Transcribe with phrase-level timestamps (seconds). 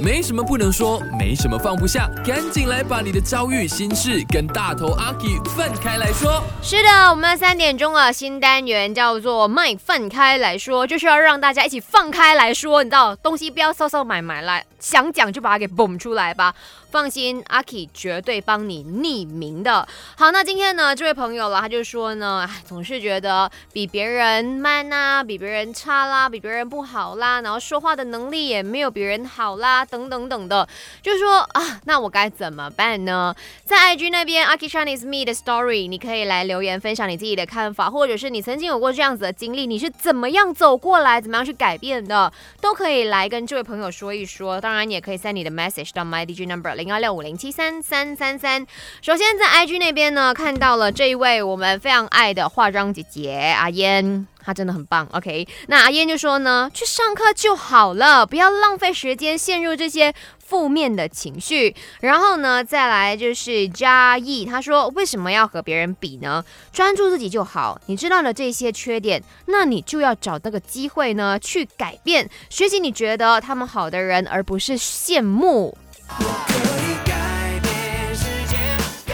[0.00, 6.42] 没什么不能说，没什么放不下，赶紧来把你的遭遇、心事跟大头阿 K 分开来说。
[6.62, 16.54] 是的，我们三点钟啊，新单元叫做“麦分开来说”，就是要让大家一起放开来说，你知道，东西不要骚骚买买来，想讲就把它给蹦出来吧。
[16.90, 19.86] 放心，阿 K 绝对帮你匿名的。
[20.16, 30.66] 好，那今天呢，这位朋友了，他就说呢，总是觉得比别人慢呐，比别人差啦，比别人不好啦，然后说话的能力也没有别人好啦，等等等的，
[31.02, 33.34] 就说啊，那我该怎么办呢？
[33.64, 44.60] 在 IG 那边，阿 K Chinese Me 的 Story，你可以来留言分享你自己的看法，或者是你曾经有过这样子的经历，你是怎么样走过来，怎么样去改变的，都可以来跟这位朋友说一说。
[44.60, 46.74] 当然，你也可以 send 你的 message 到 My DJ Number。
[46.74, 48.66] 零二六五零七三三三三。
[49.02, 55.06] 首先在 IG 那边呢，看到了这一位我们非常爱的化妆姐姐阿嫣，他真的很棒。
[55.12, 61.76] OK，那阿燕就说呢，去上课就好了，不要浪费时间陷入这些负面的情绪。
[62.00, 66.42] 然后呢，再来就是嘉义，他说为什么要和别人比呢？
[66.72, 67.78] 专注自己就好。
[67.84, 75.76] 你知道了这些缺点，那你就要找那个机会呢，去改变，学习你觉得他们好的人，而不是羡慕。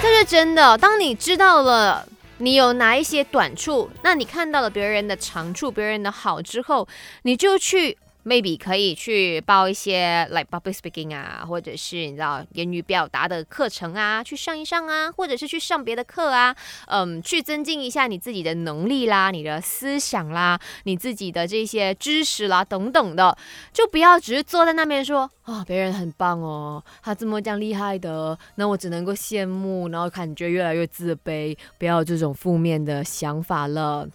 [0.00, 0.78] 这是真的。
[0.78, 2.06] 当你知道了
[2.38, 6.86] 你有哪一些短处，那你看到了别人的长处、别人的好之后，
[7.22, 7.96] 你就去。
[8.24, 16.54] Maybe 可以去报一些 like public speaking 啊，或者是你知道言语表达的课程啊，去上一上啊，或者是去上别的课啊，
[16.86, 23.36] 嗯，去增进一下你自己的能力啦，你的思想啦，你自己的这些知识啦等等的，
[23.72, 34.08] 就不要只是坐在那边说啊，别人很棒哦，他这么这样厉害的，那我只能够羡慕，然后感觉越来越自卑，不要这种负面的想法了。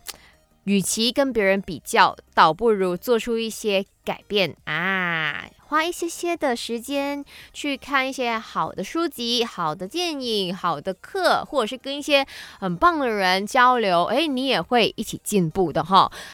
[0.66, 5.46] 与其跟别人比较，倒不如做出一些改变啊！
[5.68, 12.26] 花一些些的时间去看一些好的书籍、好的电影、好的课，或者是跟一些
[12.60, 16.12] 很棒的人交流，诶，你也会一起进步的哈。